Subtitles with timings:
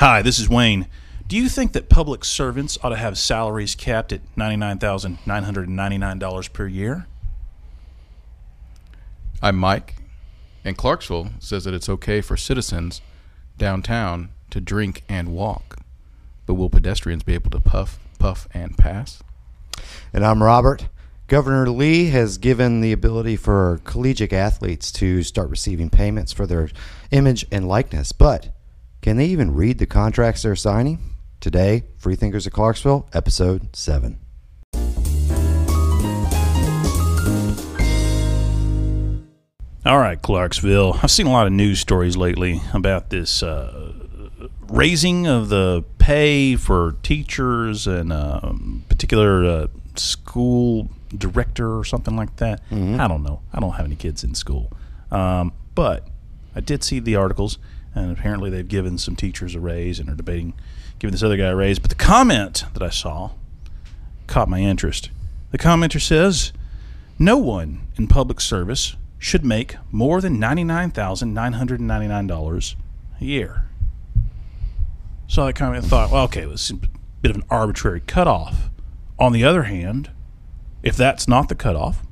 [0.00, 0.86] Hi, this is Wayne.
[1.26, 7.08] Do you think that public servants ought to have salaries capped at $99,999 per year?
[9.42, 9.96] I'm Mike,
[10.64, 13.00] and Clarksville says that it's okay for citizens
[13.56, 15.78] downtown to drink and walk,
[16.46, 19.20] but will pedestrians be able to puff, puff, and pass?
[20.12, 20.86] And I'm Robert.
[21.26, 26.70] Governor Lee has given the ability for collegiate athletes to start receiving payments for their
[27.10, 28.54] image and likeness, but
[29.08, 30.98] can they even read the contracts they're signing?
[31.40, 34.18] Today, Freethinkers of Clarksville, episode 7.
[39.86, 40.98] All right, Clarksville.
[41.02, 43.94] I've seen a lot of news stories lately about this uh,
[44.68, 48.52] raising of the pay for teachers and uh,
[48.90, 49.66] particular uh,
[49.96, 52.60] school director or something like that.
[52.70, 53.40] I don't know.
[53.54, 54.70] I don't have any kids in school,
[55.10, 56.06] um, but
[56.54, 57.58] I did see the articles,
[57.94, 60.54] and apparently they've given some teachers a raise and are debating
[60.98, 61.78] giving this other guy a raise.
[61.78, 63.30] But the comment that I saw
[64.26, 65.10] caught my interest.
[65.50, 66.52] The commenter says,
[67.18, 72.76] "No one in public service should make more than ninety-nine thousand nine hundred ninety-nine dollars
[73.20, 73.64] a year."
[75.26, 76.74] So I kind of thought, well, okay, it was a
[77.20, 78.70] bit of an arbitrary cutoff.
[79.18, 80.10] On the other hand,
[80.82, 82.02] if that's not the cutoff,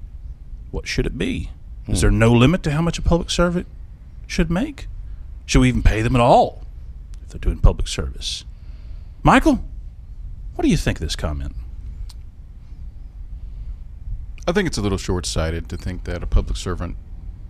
[0.70, 1.50] what should it be?
[1.88, 2.02] Is hmm.
[2.02, 3.66] there no limit to how much a public servant
[4.26, 4.88] should make?
[5.46, 6.62] Should we even pay them at all
[7.22, 8.44] if they're doing public service?
[9.22, 9.64] Michael,
[10.54, 11.54] what do you think of this comment?
[14.48, 16.96] I think it's a little short sighted to think that a public servant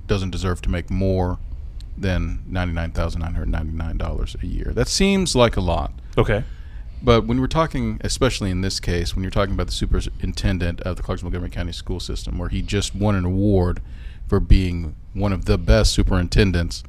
[0.07, 1.39] doesn't deserve to make more
[1.99, 4.73] than $99,999 a year.
[4.73, 5.93] That seems like a lot.
[6.17, 6.45] Okay.
[7.03, 10.97] But when we're talking, especially in this case, when you're talking about the superintendent of
[10.97, 13.81] the Clarksville Montgomery County School System, where he just won an award
[14.27, 16.83] for being one of the best superintendents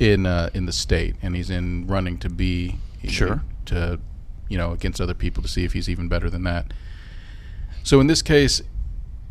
[0.00, 2.78] in uh, in the state, and he's in running to be
[3.12, 3.42] Sure.
[3.66, 4.00] to
[4.48, 6.72] you know against other people to see if he's even better than that.
[7.84, 8.60] So in this case,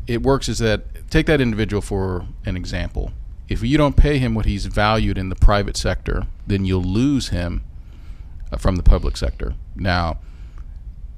[0.08, 3.12] it works is that take that individual for an example.
[3.50, 7.30] If you don't pay him what he's valued in the private sector, then you'll lose
[7.30, 7.64] him
[8.52, 9.56] uh, from the public sector.
[9.76, 10.20] Now,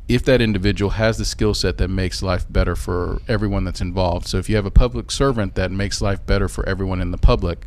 [0.07, 4.27] if that individual has the skill set that makes life better for everyone that's involved,
[4.27, 7.17] so if you have a public servant that makes life better for everyone in the
[7.17, 7.65] public,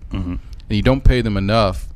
[0.68, 1.88] and you don't pay them enough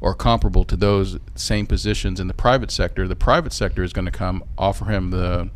[0.00, 4.06] or comparable to those same positions in the private sector, the private sector is going
[4.06, 5.50] to come offer him the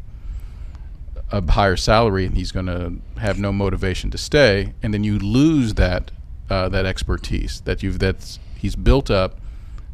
[1.33, 5.19] a higher salary, and he's going to have no motivation to stay, and then you
[5.19, 6.11] lose that
[6.51, 9.39] uh, that expertise that you've that's he's built up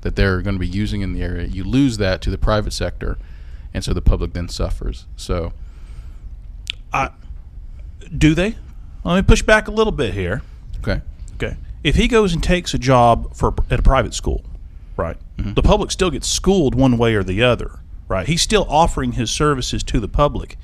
[0.03, 1.47] that they're going to be using in the area.
[1.47, 3.17] You lose that to the private sector,
[3.73, 5.07] and so the public then suffers.
[5.17, 5.53] So
[6.93, 7.11] I,
[8.17, 8.57] Do they?
[9.05, 10.43] Let me push back a little bit here.
[10.79, 11.03] okay, Okay.
[11.83, 14.45] If he goes and takes a job for at a private school,
[14.97, 15.17] right?
[15.39, 15.55] Mm-hmm.
[15.55, 18.27] The public still gets schooled one way or the other, right?
[18.27, 20.57] He's still offering his services to the public.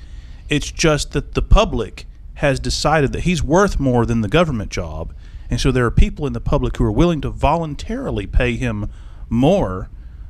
[0.49, 2.05] It's just that the public
[2.35, 5.13] has decided that he's worth more than the government job,
[5.49, 8.91] and so there are people in the public who are willing to voluntarily pay him
[9.27, 9.89] more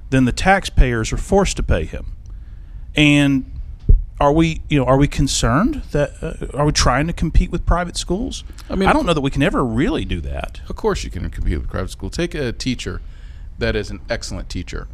[0.09, 2.14] than the taxpayers are forced to pay him.
[2.96, 3.56] And
[4.19, 7.66] are we, you know, are we concerned that uh, are we trying to compete with
[7.66, 8.44] private schools?
[8.69, 10.61] I mean- I don't know that we can ever really do that.
[10.69, 12.09] of course you can compete with private school.
[12.09, 13.01] Take a teacher
[13.59, 14.88] that is an excellent teacher,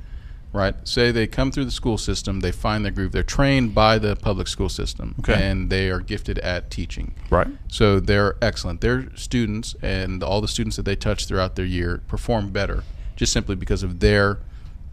[0.52, 0.76] right?
[0.88, 3.12] Say they come through the school system, they find their groove.
[3.14, 5.34] They're trained by the public school system, Okay.
[5.42, 7.14] and they are gifted at teaching.
[7.30, 7.48] Right.
[7.70, 8.82] So they're excellent.
[8.82, 12.84] Their students and all the students that they touch throughout their year perform better
[13.16, 14.40] just simply because of their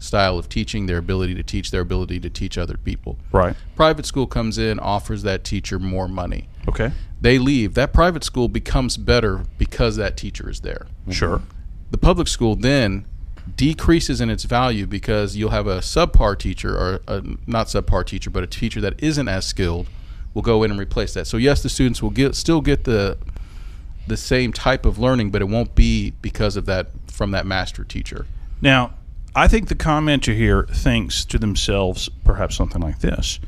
[0.01, 3.17] style of teaching, their ability to teach, their ability to teach other people.
[3.31, 3.55] Right.
[3.75, 6.49] Private school comes in, offers that teacher more money.
[6.67, 6.91] Okay.
[7.21, 7.75] They leave.
[7.75, 10.87] That private school becomes better because that teacher is there.
[11.09, 11.41] Sure.
[11.91, 13.05] The public school then
[13.55, 18.29] decreases in its value because you'll have a subpar teacher or a not subpar teacher,
[18.29, 19.87] but a teacher that isn't as skilled
[20.33, 21.27] will go in and replace that.
[21.27, 23.17] So yes, the students will get still get the
[24.07, 27.83] the same type of learning, but it won't be because of that from that master
[27.83, 28.25] teacher.
[28.61, 28.93] Now,
[29.35, 33.39] I think the commenter here thinks to themselves perhaps something like this.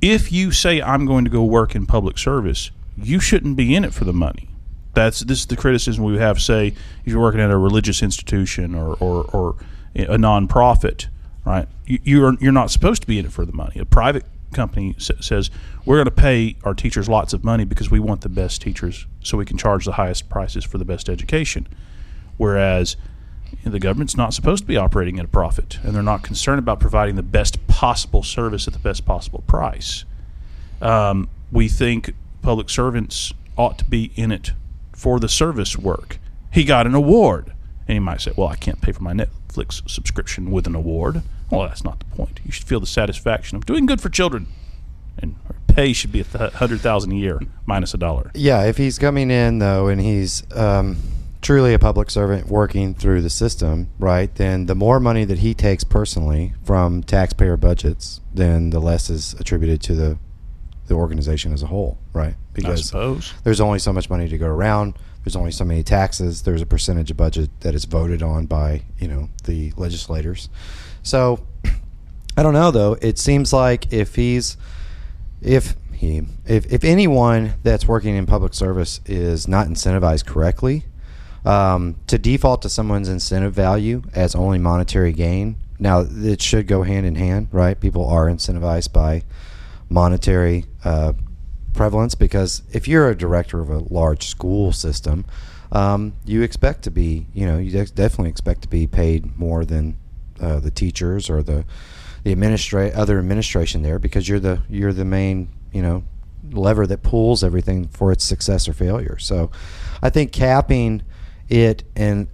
[0.00, 3.84] If you say I'm going to go work in public service, you shouldn't be in
[3.84, 4.48] it for the money.
[4.94, 6.40] That's this is the criticism we have.
[6.40, 6.76] Say if
[7.06, 9.56] you're working at a religious institution or or, or
[9.94, 11.06] a nonprofit,
[11.46, 11.66] right?
[11.86, 13.78] You, you're you're not supposed to be in it for the money.
[13.78, 15.50] A private company says
[15.86, 19.06] we're going to pay our teachers lots of money because we want the best teachers,
[19.22, 21.66] so we can charge the highest prices for the best education.
[22.36, 22.96] Whereas
[23.64, 26.80] the government's not supposed to be operating at a profit, and they're not concerned about
[26.80, 30.04] providing the best possible service at the best possible price.
[30.80, 34.52] Um, we think public servants ought to be in it
[34.92, 36.18] for the service work.
[36.50, 37.52] He got an award,
[37.86, 41.22] and you might say, "Well, I can't pay for my Netflix subscription with an award."
[41.50, 42.40] Well, that's not the point.
[42.44, 44.46] You should feel the satisfaction of doing good for children,
[45.18, 48.30] and pay should be a th- hundred thousand a year minus a dollar.
[48.34, 50.96] Yeah, if he's coming in though, and he's um,
[51.42, 54.32] truly a public servant working through the system, right?
[54.36, 59.34] Then the more money that he takes personally from taxpayer budgets, then the less is
[59.34, 60.18] attributed to the
[60.86, 62.34] the organization as a whole, right?
[62.86, 63.32] Suppose.
[63.44, 64.94] there's only so much money to go around.
[65.24, 66.42] There's only so many taxes.
[66.42, 70.48] There's a percentage of budget that is voted on by you know the legislators.
[71.02, 71.46] So
[72.36, 72.96] I don't know though.
[73.00, 74.56] It seems like if he's
[75.40, 80.84] if he if if anyone that's working in public service is not incentivized correctly,
[81.44, 85.56] um, to default to someone's incentive value as only monetary gain.
[85.78, 87.78] Now it should go hand in hand, right?
[87.78, 89.24] People are incentivized by
[89.88, 91.12] monetary uh,
[91.74, 95.24] prevalence because if you're a director of a large school system,
[95.72, 99.64] um, you expect to be, you know, you de- definitely expect to be paid more
[99.64, 99.96] than
[100.40, 101.64] uh, the teachers or the
[102.24, 106.04] the administra- other administration there because you're the you're the main, you know,
[106.50, 109.18] lever that pulls everything for its success or failure.
[109.18, 109.50] So,
[110.02, 111.02] I think capping
[111.52, 112.28] it and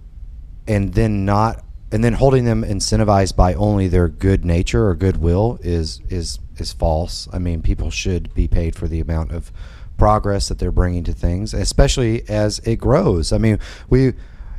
[0.65, 5.59] and then not and then holding them incentivized by only their good nature or goodwill
[5.61, 7.27] is is is false.
[7.33, 9.51] I mean, people should be paid for the amount of
[9.97, 13.33] progress that they're bringing to things, especially as it grows.
[13.33, 14.13] I mean, we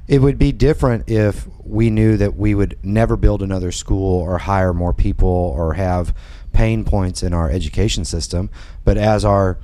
[0.06, 4.38] it would be different if we knew that we would never build another school or
[4.38, 6.14] hire more people or have
[6.52, 8.50] pain points in our education system,
[8.84, 9.58] but as our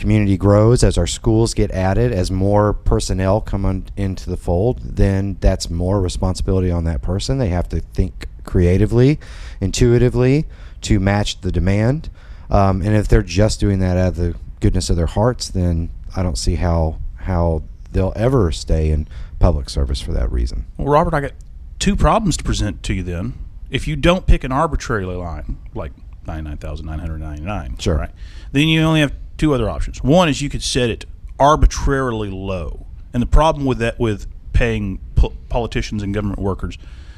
[0.00, 4.80] community grows, as our schools get added, as more personnel come on, into the fold,
[4.82, 7.38] then that's more responsibility on that person.
[7.38, 9.20] They have to think creatively,
[9.60, 10.46] intuitively
[10.82, 12.08] to match the demand.
[12.48, 15.90] Um, and if they're just doing that out of the goodness of their hearts, then
[16.16, 17.62] I don't see how how
[17.92, 19.06] they'll ever stay in
[19.38, 20.64] public service for that reason.
[20.78, 21.32] Well, Robert, I got
[21.78, 23.34] two problems to present to you then.
[23.70, 25.92] If you don't pick an arbitrary line, like
[26.26, 27.96] 99,999, Sure.
[27.96, 28.10] right,
[28.52, 30.02] then you only have two other options.
[30.02, 31.06] One is you could set it
[31.38, 32.86] arbitrarily low.
[33.14, 36.76] And the problem with that, with paying po- politicians and government workers,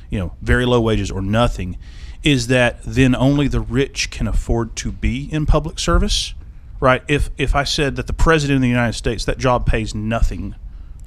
[0.08, 1.76] you know, very low wages or nothing,
[2.22, 6.34] is that then only the rich can afford to be in public service,
[6.78, 7.02] right?
[7.08, 10.54] If if I said that the president of the United States that job pays nothing,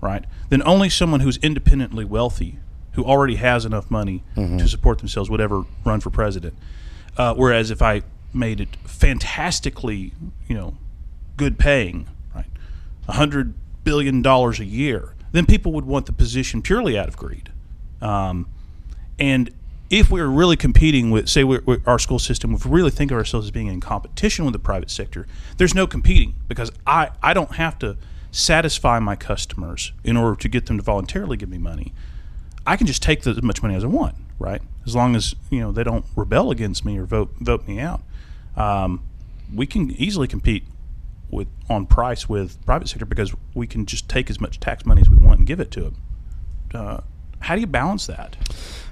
[0.01, 0.25] right?
[0.49, 2.59] Then only someone who's independently wealthy,
[2.93, 4.23] who already has enough money
[4.57, 6.55] to support themselves, would ever run for president.
[7.15, 8.01] Uh, whereas if I
[8.33, 10.11] made it fantastically,
[10.49, 10.77] you know,
[11.37, 12.45] good paying, right,
[13.07, 13.53] a hundred
[13.83, 17.51] billion dollars a year, then people would want the position purely out of greed.
[18.01, 18.47] Um,
[19.19, 19.51] and
[19.89, 23.11] if we're really competing with, say, we're, we're, our school system, if we really think
[23.11, 25.27] of ourselves as being in competition with the private sector,
[25.57, 27.97] there's no competing because I, I don't have to
[28.31, 31.93] satisfy my customers in order to get them to voluntarily give me money.
[32.67, 34.61] I can just take the, as much money as I want, right?
[34.85, 38.01] As long as you know they don't rebel against me or vote vote me out.
[38.57, 39.03] Um,
[39.53, 40.63] we can easily compete
[41.35, 45.01] with on price with private sector because we can just take as much tax money
[45.01, 46.01] as we want and give it to them.
[46.73, 47.01] Uh,
[47.39, 48.35] how do you balance that?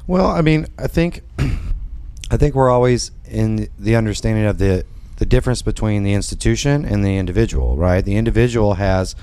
[0.05, 4.85] Well, I mean, I think I think we're always in the understanding of the
[5.17, 8.03] the difference between the institution and the individual, right?
[8.03, 9.15] The individual has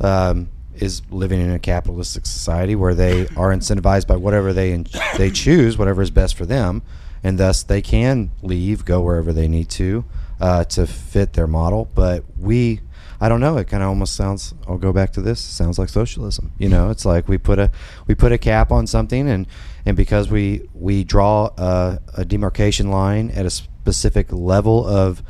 [0.00, 4.84] um, is living in a capitalistic society where they are incentivized by whatever they
[5.16, 6.82] they choose, whatever is best for them,
[7.22, 10.04] and thus they can leave, go wherever they need to
[10.40, 11.90] uh, to fit their model.
[11.94, 12.80] But we,
[13.20, 13.56] I don't know.
[13.58, 14.54] It kind of almost sounds.
[14.66, 15.40] I'll go back to this.
[15.40, 16.52] Sounds like socialism.
[16.58, 17.70] You know, it's like we put a
[18.06, 19.46] we put a cap on something, and
[19.86, 25.22] and because we we draw a, a demarcation line at a specific level of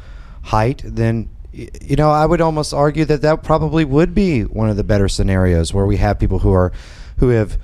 [0.43, 4.77] height, then you know I would almost argue that that probably would be one of
[4.77, 6.73] the better scenarios where we have people who are
[7.19, 7.59] who have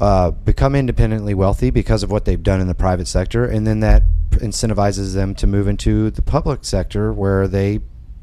[0.00, 3.80] uh, become independently wealthy because of what they've done in the private sector, and then
[3.80, 7.80] that incentivizes them to move into the public sector where they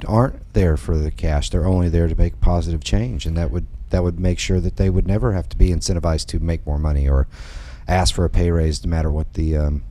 [0.07, 3.67] aren't there for the cash; they're only there to make positive change, and that would
[3.89, 6.79] that would make sure that they would never have to be incentivized to make more
[6.79, 7.27] money or
[7.87, 9.83] ask for a pay raise, no matter what the um,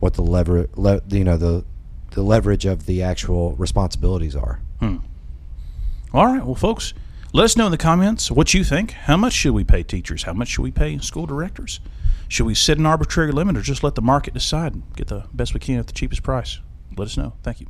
[0.00, 1.64] what the lever le, you know the
[2.10, 4.60] the leverage of the actual responsibilities are.
[4.80, 4.96] Hmm.
[6.12, 6.92] All right, well, folks,
[7.32, 8.92] let us know in the comments what you think.
[8.92, 10.24] How much should we pay teachers?
[10.24, 11.80] How much should we pay school directors?
[12.28, 15.24] Should we set an arbitrary limit or just let the market decide and get the
[15.32, 16.58] best we can at the cheapest price?
[16.96, 17.34] Let us know.
[17.42, 17.66] Thank you.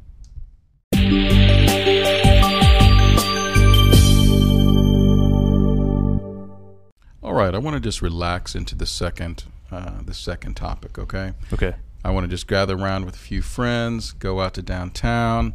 [7.23, 10.99] All right, I want to just relax into the second uh, the second topic.
[10.99, 11.75] Okay, Okay.
[12.04, 15.54] I want to just gather around with a few friends, go out to downtown,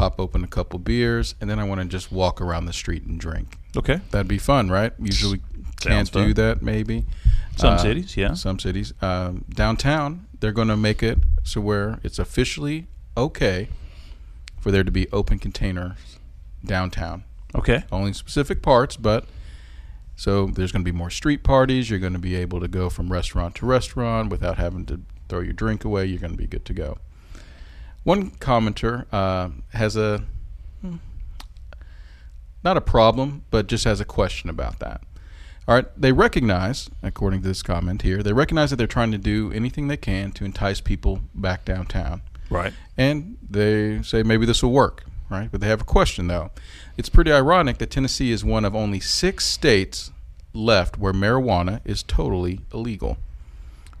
[0.00, 3.02] pop open a couple beers, and then I want to just walk around the street
[3.04, 3.58] and drink.
[3.76, 4.00] Okay.
[4.12, 4.94] That'd be fun, right?
[4.98, 5.40] Usually
[5.80, 6.28] can't Sounds fun.
[6.28, 7.04] do that, maybe.
[7.56, 8.32] Some Uh, cities, yeah.
[8.32, 8.94] Some cities.
[9.02, 13.68] Um, downtown, they're going to make it so where it's officially okay
[14.58, 15.98] for there to be open containers
[16.64, 17.24] downtown.
[17.54, 17.84] Okay.
[17.92, 19.26] Only specific parts, but
[20.16, 21.90] so there's going to be more street parties.
[21.90, 25.40] You're going to be able to go from restaurant to restaurant without having to throw
[25.40, 26.06] your drink away.
[26.06, 26.96] You're going to be good to go.
[28.04, 30.22] One commenter uh, has a
[32.62, 35.00] not a problem, but just has a question about that.
[35.66, 39.18] All right, they recognize, according to this comment here, they recognize that they're trying to
[39.18, 42.72] do anything they can to entice people back downtown Right.
[42.98, 45.48] and they say maybe this will work, right?
[45.50, 46.50] But they have a question though.
[46.96, 50.10] It's pretty ironic that Tennessee is one of only six states
[50.52, 53.16] left where marijuana is totally illegal.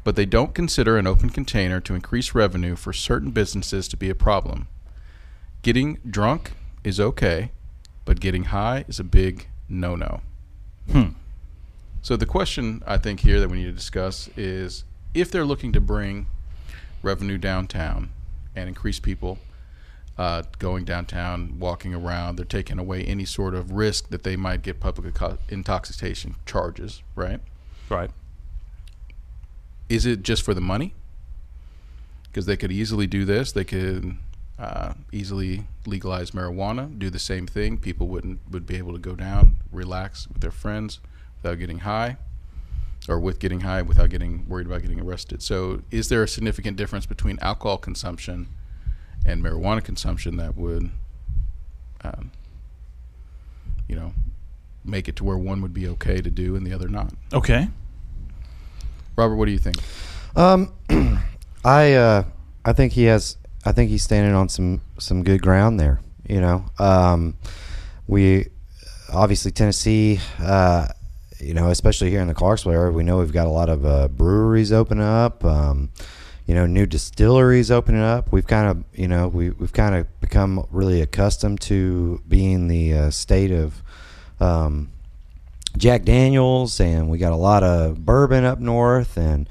[0.02, 4.08] But they don't consider an open container to increase revenue for certain businesses to be
[4.08, 4.68] a problem.
[5.62, 6.52] Getting drunk
[6.82, 7.50] is okay,
[8.04, 10.20] but getting high is a big no no.
[10.90, 11.10] Hmm.
[12.02, 15.72] So the question I think here that we need to discuss is if they're looking
[15.72, 16.26] to bring
[17.02, 18.10] revenue downtown
[18.56, 19.38] and increase people
[20.16, 24.62] uh, going downtown, walking around, they're taking away any sort of risk that they might
[24.62, 25.14] get public
[25.48, 27.40] intoxication charges, right?
[27.88, 28.10] Right.
[29.90, 30.94] Is it just for the money?
[32.24, 33.50] Because they could easily do this.
[33.50, 34.16] They could
[34.56, 37.76] uh, easily legalize marijuana, do the same thing.
[37.76, 41.00] People wouldn't would be able to go down, relax with their friends
[41.42, 42.18] without getting high,
[43.08, 45.42] or with getting high without getting worried about getting arrested.
[45.42, 48.46] So, is there a significant difference between alcohol consumption
[49.26, 50.90] and marijuana consumption that would,
[52.04, 52.30] um,
[53.88, 54.14] you know,
[54.84, 57.12] make it to where one would be okay to do and the other not?
[57.32, 57.68] Okay.
[59.20, 59.76] Robert, what do you think?
[60.34, 60.72] Um,
[61.64, 62.24] I uh,
[62.64, 63.36] I think he has.
[63.66, 66.00] I think he's standing on some some good ground there.
[66.26, 67.36] You know, um,
[68.06, 68.46] we
[69.12, 70.20] obviously Tennessee.
[70.38, 70.88] Uh,
[71.38, 73.84] you know, especially here in the Clarksville area, we know we've got a lot of
[73.84, 75.44] uh, breweries opening up.
[75.44, 75.90] Um,
[76.46, 78.32] you know, new distilleries opening up.
[78.32, 82.94] We've kind of, you know, we we've kind of become really accustomed to being the
[82.94, 83.82] uh, state of
[84.40, 84.90] um,
[85.76, 89.48] Jack Daniels, and we got a lot of bourbon up north, and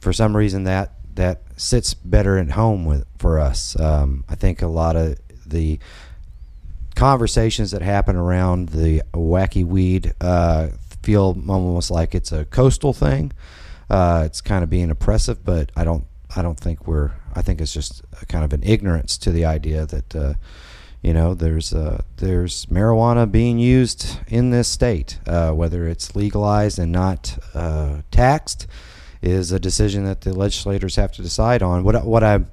[0.00, 3.78] for some reason that that sits better at home with for us.
[3.78, 5.78] Um, I think a lot of the
[6.94, 10.68] conversations that happen around the wacky weed uh,
[11.02, 13.32] feel almost like it's a coastal thing.
[13.90, 16.06] Uh, it's kind of being oppressive, but I don't.
[16.34, 17.12] I don't think we're.
[17.34, 20.34] I think it's just kind of an ignorance to the idea that uh,
[21.02, 26.78] you know there's uh, there's marijuana being used in this state, uh, whether it's legalized
[26.78, 28.68] and not uh, taxed,
[29.20, 31.82] is a decision that the legislators have to decide on.
[31.82, 32.44] What what I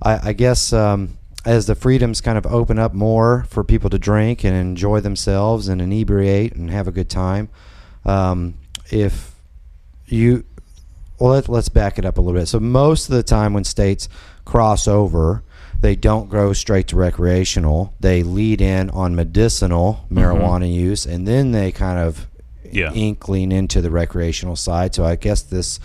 [0.00, 3.98] I, I guess um, as the freedoms kind of open up more for people to
[3.98, 7.50] drink and enjoy themselves and inebriate and have a good time,
[8.06, 8.54] um,
[8.90, 9.34] if
[10.06, 10.44] you
[11.18, 13.64] well let, let's back it up a little bit so most of the time when
[13.64, 14.08] states
[14.44, 15.42] cross over
[15.82, 21.52] they don't go straight to recreational they lead in on medicinal marijuana use and then
[21.52, 22.26] they kind of
[22.72, 22.92] Yeah.
[22.94, 25.78] inkling into the recreational side so i guess this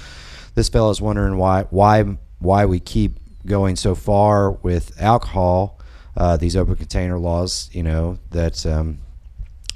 [0.55, 2.03] this fellow's wondering why why
[2.39, 5.79] why we keep going so far with alcohol
[6.15, 8.99] uh, these open container laws you know that um,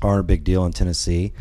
[0.02, 1.32] aren't a big deal in Tennessee.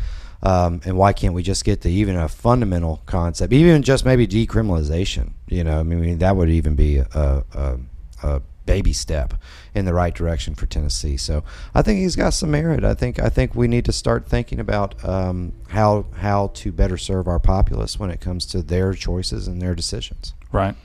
[0.43, 4.27] Um, and why can't we just get to even a fundamental concept, even just maybe
[4.27, 5.33] decriminalization?
[5.47, 7.77] You know, I mean, that would even be a, a,
[8.23, 9.33] a baby step
[9.73, 11.17] in the right direction for Tennessee.
[11.17, 12.83] So I think he's got some merit.
[12.83, 16.97] I think I think we need to start thinking about um, how how to better
[16.97, 20.33] serve our populace when it comes to their choices and their decisions.
[20.51, 20.75] Right.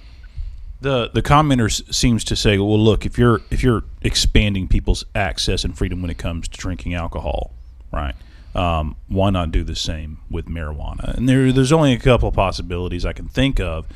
[0.80, 5.64] The the commenter seems to say, well, look, if you're if you're expanding people's access
[5.64, 7.52] and freedom when it comes to drinking alcohol,
[7.92, 8.14] right?
[8.54, 11.14] Um, why not do the same with marijuana?
[11.16, 13.86] And there there's only a couple of possibilities I can think of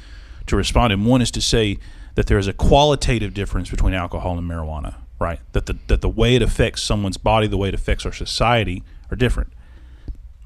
[0.47, 0.93] to respond.
[0.93, 1.79] And one is to say
[2.21, 5.41] that there is a qualitative difference between alcohol and marijuana, right?
[5.53, 8.83] That the that the way it affects someone's body, the way it affects our society,
[9.11, 9.55] are different.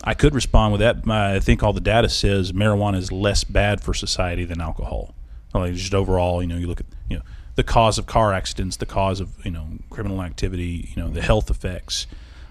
[0.04, 0.98] I could respond with that.
[1.10, 5.16] I think all the data says marijuana is less bad for society than alcohol.
[5.52, 7.24] Like just overall, you know, you look at you know
[7.56, 11.22] the cause of car accidents, the cause of you know criminal activity, you know the
[11.22, 12.06] health effects.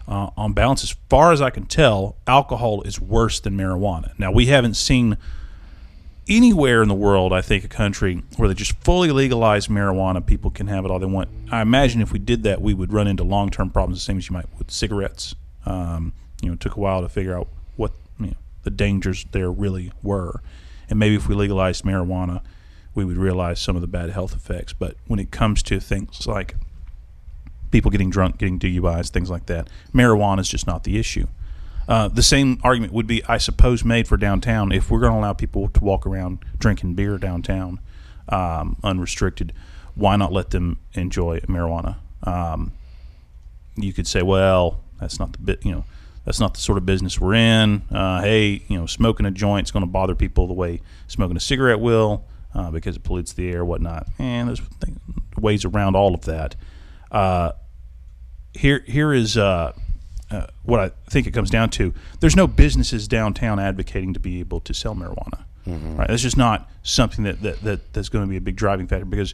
[0.05, 4.19] Uh, on balance, as far as I can tell, alcohol is worse than marijuana.
[4.19, 5.17] Now we haven't seen
[6.27, 10.25] anywhere in the world, I think, a country where they just fully legalize marijuana.
[10.25, 11.29] People can have it all they want.
[11.51, 14.17] I imagine if we did that, we would run into long term problems, the same
[14.17, 15.35] as you might with cigarettes.
[15.65, 19.25] Um, you know, it took a while to figure out what you know, the dangers
[19.31, 20.41] there really were.
[20.89, 22.41] And maybe if we legalized marijuana,
[22.95, 24.73] we would realize some of the bad health effects.
[24.73, 26.55] But when it comes to things like
[27.71, 31.27] people getting drunk, getting DUIs, things like that, marijuana is just not the issue.
[31.87, 34.71] Uh, the same argument would be, I suppose, made for downtown.
[34.71, 37.79] If we're going to allow people to walk around drinking beer downtown,
[38.29, 39.53] um, unrestricted,
[39.95, 41.97] why not let them enjoy marijuana?
[42.23, 42.71] Um,
[43.75, 45.85] you could say, well, that's not the bit, you know,
[46.25, 47.81] that's not the sort of business we're in.
[47.91, 51.41] Uh, hey, you know, smoking a joint's going to bother people the way smoking a
[51.41, 52.25] cigarette will
[52.55, 54.07] uh, because it pollutes the air, whatnot.
[54.19, 54.97] And there's th-
[55.37, 56.55] ways around all of that.
[57.11, 57.51] Uh,
[58.53, 59.37] here, here is
[60.33, 61.93] uh, what I think it comes down to.
[62.19, 65.43] There's no businesses downtown advocating to be able to sell marijuana.
[65.95, 66.07] Right?
[66.07, 69.05] That's just not something that, that, that that's going to be a big driving factor
[69.05, 69.33] because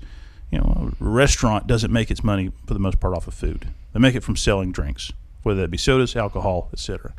[0.51, 3.68] you know a restaurant doesn't make its money for the most part off of food.
[3.94, 5.12] They make it from selling drinks,
[5.44, 7.13] whether that be sodas, alcohol, etc.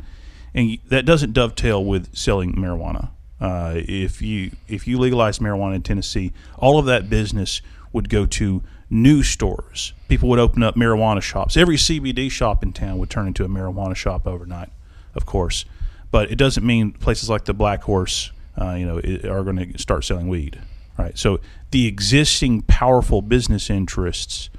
[0.55, 3.11] And that doesn't dovetail with selling marijuana.
[3.41, 8.27] Uh, if you if you legalize marijuana in Tennessee, all of that business would go
[8.27, 9.93] to new stores.
[10.09, 11.57] People would open up marijuana shops.
[11.57, 14.71] Every CBD shop in town would turn into a marijuana shop overnight,
[15.15, 15.65] of course.
[16.11, 18.99] But it doesn't mean places like the Black Horse, uh, you know,
[19.31, 20.61] are going to start selling weed,
[20.99, 21.17] right?
[21.17, 24.51] So the existing powerful business interests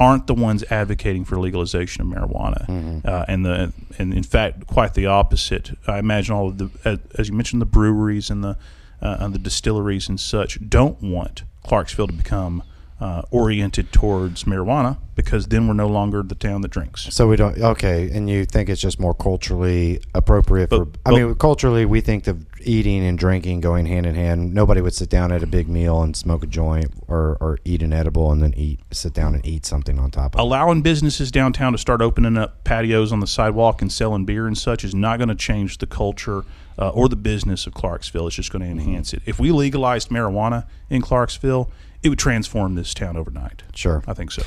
[0.00, 4.94] aren't the ones advocating for legalization of marijuana, uh, and the and in fact quite
[4.94, 5.76] the opposite.
[5.86, 8.56] I imagine all of the as, as you mentioned the breweries and the
[9.02, 12.62] uh, and the distilleries and such don't want Clarksville to become
[13.00, 17.02] uh, oriented towards marijuana because then we're no longer the town that drinks.
[17.14, 17.56] So we don't.
[17.58, 20.84] Okay, and you think it's just more culturally appropriate for?
[20.84, 24.52] But- I but- mean, culturally, we think of eating and drinking going hand in hand.
[24.52, 27.82] Nobody would sit down at a big meal and smoke a joint or, or eat
[27.82, 30.40] an edible and then eat sit down and eat something on top of.
[30.40, 30.42] it.
[30.42, 34.58] Allowing businesses downtown to start opening up patios on the sidewalk and selling beer and
[34.58, 36.44] such is not going to change the culture
[36.78, 38.26] uh, or the business of Clarksville.
[38.26, 39.22] It's just going to enhance it.
[39.24, 41.70] If we legalized marijuana in Clarksville,
[42.02, 43.62] it would transform this town overnight.
[43.74, 44.02] Sure.
[44.06, 44.42] I think so.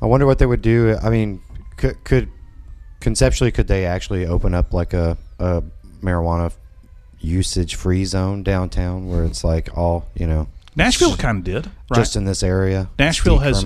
[0.00, 0.96] I wonder what they would do.
[1.02, 1.40] I mean,
[1.76, 2.30] could, could
[3.00, 5.62] conceptually could they actually open up like a, a
[6.02, 6.52] marijuana
[7.20, 11.96] usage free zone downtown where it's like all you know Nashville kind of did, right?
[11.96, 12.88] just in this area.
[13.00, 13.64] Nashville has,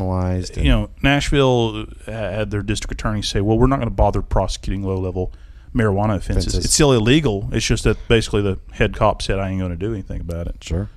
[0.56, 4.22] you know, Nashville uh, had their district attorney say, "Well, we're not going to bother
[4.22, 5.30] prosecuting low-level
[5.74, 6.46] marijuana offenses.
[6.46, 6.64] Offenses.
[6.64, 7.50] It's still illegal.
[7.52, 10.46] It's just that basically the head cop said I ain't going to do anything about
[10.46, 10.88] it." sure.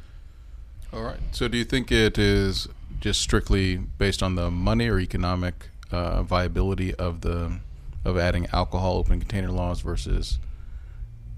[0.95, 1.19] All right.
[1.33, 2.69] So, do you think it is
[3.01, 7.59] just strictly based on the money or economic uh, viability of the
[8.05, 10.39] of adding alcohol open container laws versus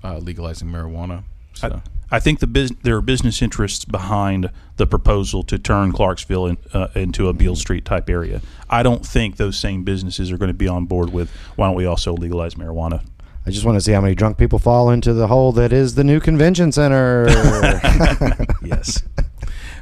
[0.04, 1.24] uh, legalizing marijuana?
[1.54, 5.91] So, I, I think the bus- there are business interests behind the proposal to turn
[5.91, 8.41] Clarksville in, uh, into a Beale Street type area.
[8.70, 11.76] I don't think those same businesses are going to be on board with why don't
[11.76, 13.04] we also legalize marijuana.
[13.48, 15.96] I just want to see how many drunk people fall into the hole that is
[15.96, 17.28] the new convention center.
[18.62, 19.02] Yes.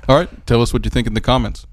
[0.08, 0.46] all right.
[0.46, 1.65] Tell us what you think in the comments.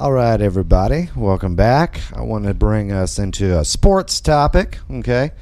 [0.00, 2.00] All right, everybody, welcome back.
[2.14, 4.78] I want to bring us into a sports topic.
[4.90, 5.32] Okay,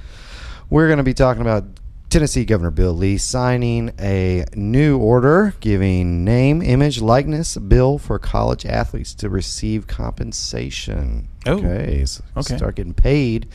[0.68, 1.62] we're going to be talking about
[2.10, 8.66] Tennessee Governor Bill Lee signing a new order giving name, image, likeness bill for college
[8.66, 11.28] athletes to receive compensation.
[11.46, 12.56] Oh, okay, so okay.
[12.56, 13.46] start getting paid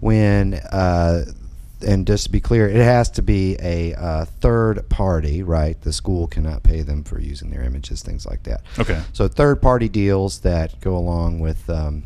[0.00, 0.54] when.
[0.54, 1.24] Uh,
[1.82, 5.80] and just to be clear, it has to be a uh, third party, right?
[5.80, 8.62] The school cannot pay them for using their images, things like that.
[8.78, 9.02] Okay.
[9.12, 12.04] So third party deals that go along with um,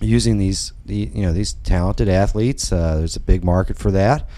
[0.00, 2.72] using these, the, you know, these talented athletes.
[2.72, 4.28] Uh, there's a big market for that.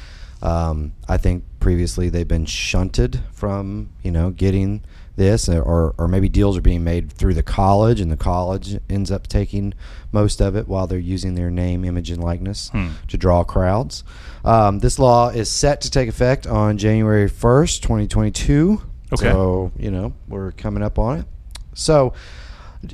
[0.42, 4.82] Um, I think previously they've been shunted from, you know, getting
[5.16, 9.10] this, or, or maybe deals are being made through the college, and the college ends
[9.10, 9.74] up taking
[10.12, 12.88] most of it while they're using their name, image, and likeness Hmm.
[13.08, 14.04] to draw crowds.
[14.44, 18.80] Um, this law is set to take effect on January 1st, 2022.
[19.12, 19.22] Okay.
[19.30, 21.26] So, you know, we're coming up on it.
[21.74, 22.12] So,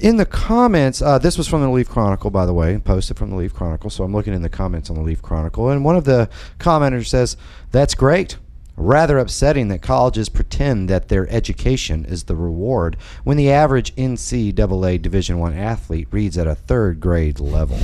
[0.00, 3.30] in the comments, uh, this was from the Leaf Chronicle, by the way, posted from
[3.30, 3.90] the Leaf Chronicle.
[3.90, 7.06] So I'm looking in the comments on the Leaf Chronicle, and one of the commenters
[7.08, 7.37] says,
[7.72, 8.37] "That's great.
[8.76, 15.00] Rather upsetting that colleges pretend that their education is the reward when the average NCAA
[15.00, 17.78] Division One athlete reads at a third grade level."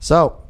[0.00, 0.40] So,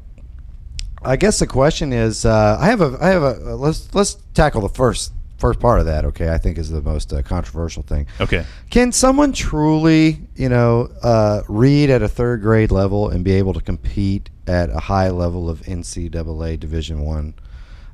[1.01, 3.55] I guess the question is, uh, I have a, I have a.
[3.55, 6.05] Let's let's tackle the first first part of that.
[6.05, 8.07] Okay, I think is the most uh, controversial thing.
[8.19, 8.45] Okay.
[8.69, 13.53] Can someone truly, you know, uh, read at a third grade level and be able
[13.53, 17.33] to compete at a high level of NCAA Division One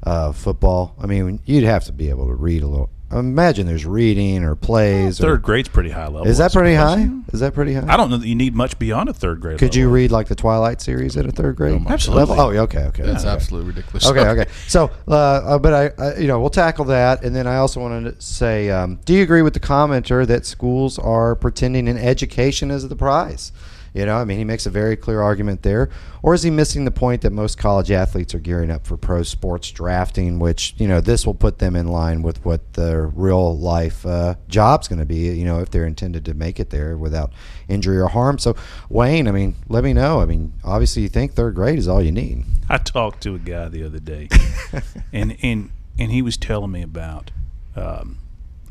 [0.03, 0.95] uh, football?
[1.01, 2.89] I mean, you'd have to be able to read a little.
[3.11, 5.19] Imagine there's reading or plays.
[5.19, 6.27] Third or, grade's pretty high level.
[6.27, 7.07] is that pretty high?
[7.31, 7.85] Is that pretty high?
[7.87, 9.59] I don't know that you need much beyond a third grade.
[9.59, 12.35] Could you read like the Twilight series at a third grade my Absolutely.
[12.35, 12.57] level?
[12.57, 13.03] Oh, okay, okay.
[13.03, 13.31] That's okay.
[13.31, 14.07] absolutely ridiculous.
[14.07, 14.51] Okay, okay.
[14.67, 17.79] So, uh, uh, but I, I, you know, we'll tackle that, and then I also
[17.79, 21.97] wanted to say, um, do you agree with the commenter that schools are pretending an
[21.97, 23.51] education is the prize?
[23.95, 25.89] You know, I mean, he makes a very clear argument there,
[26.21, 29.23] or is he missing the point that most college athletes are gearing up for pro
[29.23, 33.57] sports drafting, which you know this will put them in line with what their real
[33.57, 36.97] life uh, job's going to be, you know, if they're intended to make it there
[36.97, 37.31] without
[37.69, 38.37] injury or harm.
[38.37, 38.57] So,
[38.89, 40.19] Wayne, I mean, let me know.
[40.19, 42.43] I mean, obviously, you think third grade is all you need.
[42.69, 44.27] I talked to a guy the other day,
[45.13, 47.31] and and and he was telling me about
[47.77, 48.17] um,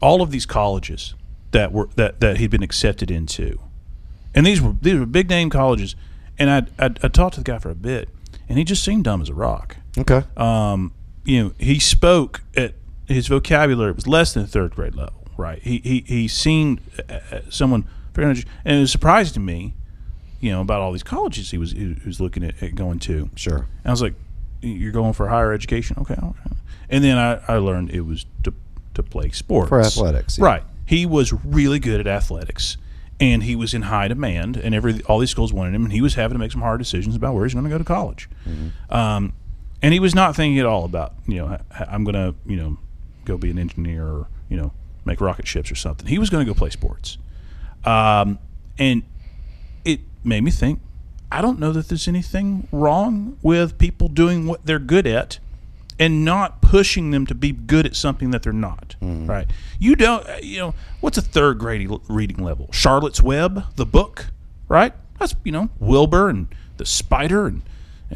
[0.02, 1.14] all of these colleges
[1.52, 3.58] that were that that he'd been accepted into,
[4.34, 5.96] and these were these were big name colleges,
[6.38, 8.08] and I I, I talked to the guy for a bit,
[8.48, 9.76] and he just seemed dumb as a rock.
[9.96, 10.24] Okay.
[10.36, 10.92] Um,
[11.24, 12.74] you know, he spoke at
[13.06, 15.62] his vocabulary was less than third grade level, right?
[15.62, 19.74] He he he seemed uh, uh, someone and it was surprising to me,
[20.40, 23.30] you know, about all these colleges he was he was looking at, at going to.
[23.34, 23.56] Sure.
[23.56, 24.14] And I was like,
[24.60, 26.56] "You're going for higher education, okay?" okay.
[26.88, 28.54] And then I, I learned it was to
[28.94, 30.44] to play sports For athletics, yeah.
[30.44, 30.62] right?
[30.86, 32.76] He was really good at athletics,
[33.20, 36.00] and he was in high demand, and every all these schools wanted him, and he
[36.00, 38.28] was having to make some hard decisions about where he's going to go to college.
[38.46, 38.94] Mm-hmm.
[38.94, 39.32] Um,
[39.82, 42.78] and he was not thinking at all about you know I'm going to you know
[43.24, 44.72] go be an engineer or you know
[45.04, 46.06] make rocket ships or something.
[46.06, 47.18] He was going to go play sports,
[47.84, 48.38] um,
[48.78, 49.02] and
[49.84, 50.80] it made me think.
[51.32, 55.40] I don't know that there's anything wrong with people doing what they're good at
[55.98, 58.96] and not pushing them to be good at something that they're not.
[59.00, 59.46] Right?
[59.78, 60.26] You don't.
[60.28, 62.68] uh, You know what's a third grade reading level?
[62.72, 64.26] Charlotte's Web, the book,
[64.68, 64.92] right?
[65.18, 67.62] That's you know Wilbur and the spider and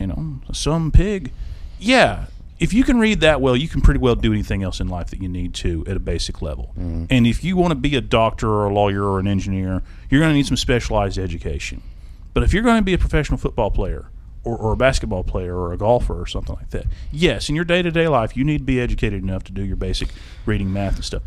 [0.01, 1.33] you know some pig.
[1.79, 2.27] Yeah,
[2.59, 5.09] if you can read that well, you can pretty well do anything else in life
[5.11, 6.73] that you need to at a basic level.
[6.77, 10.21] And if you want to be a doctor or a lawyer or an engineer, you're
[10.21, 11.83] going to need some specialized education.
[12.35, 14.07] But if you're going to be a professional football player
[14.45, 17.65] or, or a basketball player or a golfer or something like that, yes, in your
[17.65, 20.09] day to day life, you need to be educated enough to do your basic
[20.47, 21.23] reading, math, and stuff.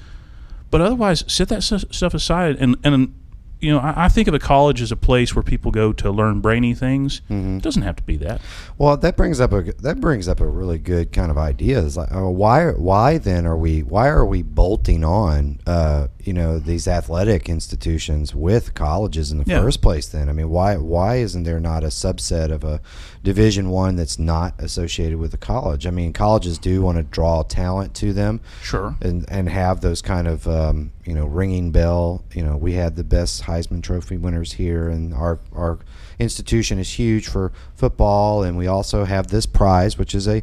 [0.69, 2.55] But otherwise, set that stuff aside.
[2.55, 3.13] And, and
[3.61, 6.11] you know, I, I think of a college as a place where people go to
[6.11, 7.21] learn brainy things.
[7.29, 8.41] It doesn't have to be that.
[8.77, 11.79] Well, that brings up a that brings up a really good kind of idea.
[11.79, 16.33] Is like, uh, why why then are we why are we bolting on uh, you
[16.33, 19.61] know these athletic institutions with colleges in the Yeah.
[19.61, 20.07] first place?
[20.07, 22.81] Then I mean, why why isn't there not a subset of a
[23.23, 25.85] Division One that's not associated with a college?
[25.85, 28.95] I mean, colleges do want to draw talent to them, Sure.
[29.01, 32.23] and and have those kind of um, you know ringing bell.
[32.33, 35.77] You know, we had the best Heisman Trophy winners here, and our our
[36.19, 40.41] institution is huge for football, and we also have this prize, which is a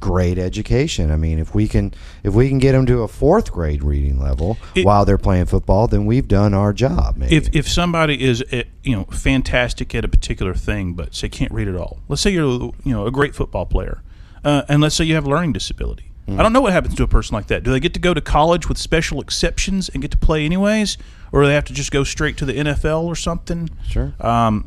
[0.00, 1.10] great education.
[1.10, 4.18] I mean, if we can if we can get them to a fourth grade reading
[4.20, 7.16] level It- while they're playing football, then we've done our job.
[7.16, 7.36] Maybe.
[7.36, 11.50] if if somebody is eh, you know fantastic at a particular thing but say can't
[11.52, 14.00] read at all let's say you're you know a great football player
[14.44, 17.02] uh, and let's say you have a learning disability i don't know what happens to
[17.04, 20.02] a person like that do they get to go to college with special exceptions and
[20.02, 20.96] get to play anyways
[21.32, 24.12] or do they have to just go straight to the nfl or something Sure.
[24.20, 24.66] um,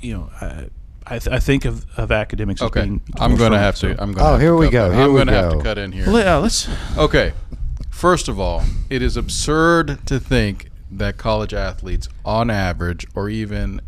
[0.00, 0.66] you know I,
[1.06, 3.94] I, th- I think of, of academics Okay, as being I'm going to have so-
[3.94, 4.00] to.
[4.02, 4.24] I'm going.
[4.26, 5.58] Oh, have here to we go, here I'm we going to have go.
[5.58, 6.06] to cut in here.
[6.06, 7.32] Well, yeah, let's Okay.
[7.90, 13.80] First of all, it is absurd to think that college athletes, on average, or even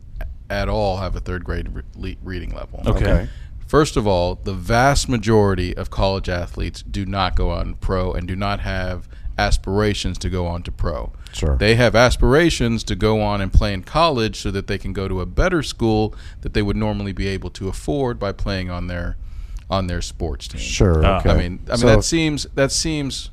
[0.49, 2.83] at all, have a third grade re- reading level.
[2.87, 3.05] okay.
[3.11, 3.29] Okay.
[3.67, 8.29] First of all, the vast majority of college athletes do not go on pro and
[8.29, 11.11] do not have aspirations to go on to pro.
[11.33, 11.57] Sure.
[11.57, 15.09] They have aspirations to go on and play in college so that they can go
[15.09, 18.89] to a better school that they would normally be able to afford by playing on
[18.89, 19.17] their
[19.71, 20.61] on their sports team.
[20.61, 21.03] Sure.
[21.03, 21.31] Uh, okay.
[21.31, 23.31] I mean, I mean So- that seems that seems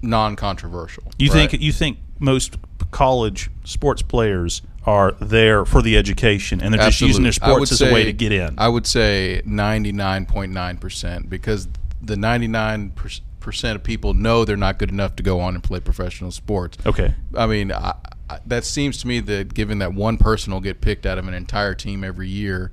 [0.00, 1.04] non-controversial.
[1.18, 1.50] You right?
[1.50, 2.56] think you think most
[2.92, 7.66] college sports players are there for the education and they're just using their Absolutely.
[7.66, 8.54] Sports as a way to get in?
[8.58, 11.68] I would say 99.9% because
[12.00, 16.30] the 99% of people know they're not good enough to go on and play professional
[16.30, 16.78] sports.
[16.86, 17.14] okay.
[17.36, 17.94] I mean, I,
[18.28, 21.28] I, that seems to me that given that one person will get picked out of
[21.28, 22.72] an entire team every year,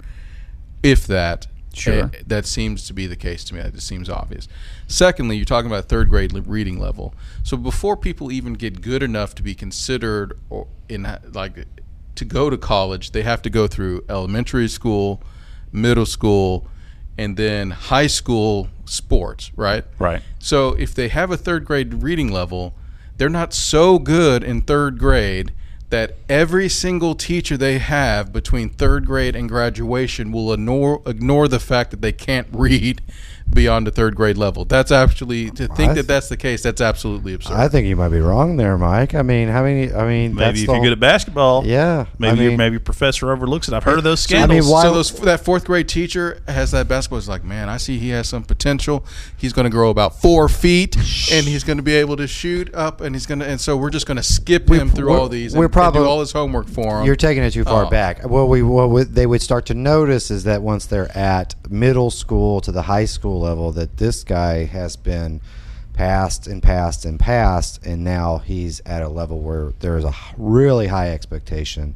[0.81, 2.05] if that, Sure.
[2.13, 3.61] eh, that seems to be the case to me.
[3.61, 4.47] That just seems obvious.
[4.87, 7.13] Secondly, you're talking about third grade reading level.
[7.43, 11.65] So before people even get good enough to be considered or in like
[12.15, 15.21] to go to college, they have to go through elementary school,
[15.71, 16.67] middle school,
[17.17, 19.85] and then high school sports, right?
[19.99, 20.21] Right.
[20.39, 22.73] So if they have a third grade reading level,
[23.17, 25.51] they're not so good in third grade
[25.89, 31.59] that every single teacher they have between third grade and graduation will ignore, ignore the
[31.59, 33.01] fact that they can't read
[33.51, 34.65] beyond the third grade level.
[34.65, 36.61] That's actually to think I- that that's the case.
[36.63, 37.53] That's absolutely absurd.
[37.55, 39.15] I think you might be wrong there, Mike.
[39.15, 39.91] I mean, how many?
[39.91, 42.05] I mean, Maybe that's if you're good at basketball, yeah.
[42.17, 43.73] maybe I mean, maybe your professor overlooks it.
[43.73, 44.65] I've heard of those So- I scandals.
[44.65, 47.19] mean, why- so those that fourth grade teacher has that basketball.
[47.19, 49.05] Is like, man, I see he has some potential.
[49.35, 50.95] He's going to grow about four feet,
[51.31, 53.47] and he's going to be able to shoot up, and he's going to.
[53.47, 55.55] And so we're just going to skip him through all these.
[55.55, 57.05] we're and, probably- and do all his homework for him.
[57.05, 57.89] You're taking it too far Oh.
[57.89, 58.23] back.
[58.29, 62.61] What we what they would start to notice is that once they're at middle school
[62.61, 65.41] to the high school level, that this guy has been
[65.93, 70.13] passed and passed and passed, and now he's at a level where there is a
[70.37, 71.95] really high expectation.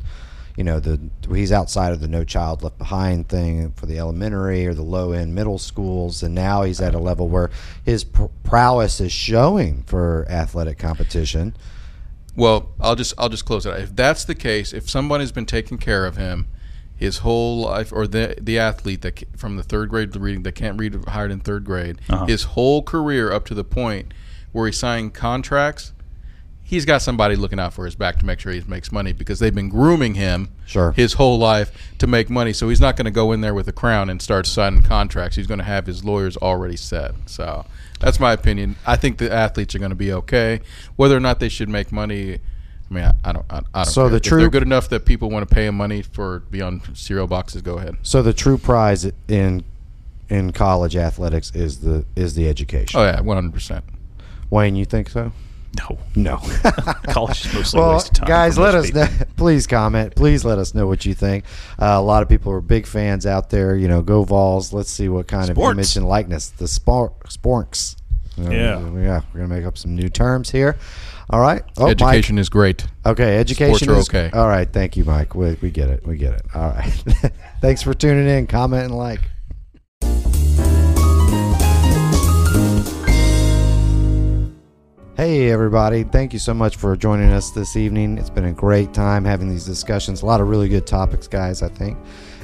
[0.58, 1.00] You know, the
[1.34, 5.14] he's outside of the No Child Left Behind thing for the elementary or the low
[5.14, 7.50] end middle schools, and now he's at a level where
[7.84, 11.56] his pr- prowess is showing for athletic competition.
[12.36, 13.74] Well, I'll just I'll just close it.
[13.74, 13.80] out.
[13.80, 16.48] If that's the case, if somebody's been taking care of him
[16.96, 20.54] his whole life, or the the athlete that from the third grade to reading that
[20.56, 22.26] can't read higher than third grade, Uh-huh.
[22.26, 24.14] his whole career up to the point
[24.52, 25.92] where he signing contracts,
[26.62, 29.40] he's got somebody looking out for his back to make sure he makes money because
[29.40, 30.92] they've been grooming him Sure.
[30.94, 32.54] his whole life to make money.
[32.54, 35.36] So he's not going to go in there with a crown and start signing contracts.
[35.36, 37.16] He's going to have his lawyers already set.
[37.26, 37.66] So
[38.00, 38.76] that's my opinion.
[38.86, 40.62] I think the athletes are going to be okay.
[40.96, 42.40] Whether or not they should make money,
[42.94, 43.46] I mean, I, I don't.
[43.50, 43.86] I, I don't.
[43.86, 44.10] So care.
[44.10, 46.62] the if true- they're good enough that people want to pay them money for be
[46.62, 47.98] on cereal boxes, go ahead.
[48.04, 49.64] So the true prize in
[50.30, 53.00] in college athletics is the is the education.
[53.00, 53.84] Oh yeah, one hundred percent.
[54.50, 55.32] Wayne, you think so?
[55.76, 56.38] no, No.
[57.08, 58.28] college is mostly a well, waste of time.
[58.28, 59.08] guys, let us know.
[59.38, 60.14] Please comment.
[60.16, 61.46] Please let us know what you think.
[61.82, 63.76] Uh, a lot of people are big fans out there.
[63.76, 64.72] You know, go Vols.
[64.72, 65.58] Let's see what kind Sports.
[65.72, 67.96] of image and likeness the spor- sporks.
[68.38, 68.52] Yeah.
[68.52, 69.22] yeah.
[69.34, 70.78] We're gonna make up some new terms here.
[71.30, 71.64] All right.
[71.78, 72.02] Oh, Mike.
[72.02, 72.86] Education is great.
[73.06, 74.30] Okay, education Sports is okay.
[74.38, 75.36] All right, thank you, Mike.
[75.36, 76.06] We, we get it.
[76.06, 76.42] We get it.
[76.54, 77.04] All right.
[77.62, 78.48] Thanks for tuning in.
[78.48, 79.22] Comment and like.
[85.16, 86.04] Hey, everybody.
[86.04, 88.18] Thank you so much for joining us this evening.
[88.18, 90.24] It's been a great time having these discussions.
[90.24, 91.98] A lot of really good topics, guys, I think.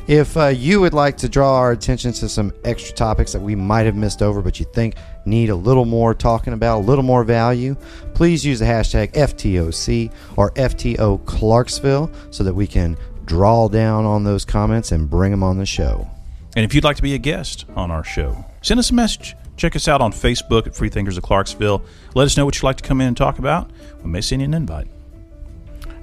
[0.09, 3.53] If uh, you would like to draw our attention to some extra topics that we
[3.53, 7.03] might have missed over, but you think need a little more talking about, a little
[7.03, 7.75] more value,
[8.15, 14.23] please use the hashtag FTOC or FTO Clarksville so that we can draw down on
[14.23, 16.09] those comments and bring them on the show.
[16.55, 19.35] And if you'd like to be a guest on our show, send us a message.
[19.57, 21.83] Check us out on Facebook at Freethinkers of Clarksville.
[22.15, 23.69] Let us know what you'd like to come in and talk about.
[24.03, 24.87] We may send you an invite.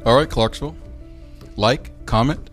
[0.05, 0.77] All right, Clarksville.
[1.57, 2.51] Like, comment,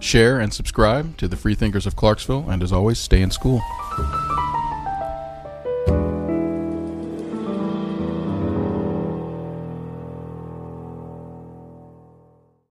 [0.00, 2.50] share, and subscribe to the Free Thinkers of Clarksville.
[2.50, 3.60] And as always, stay in school.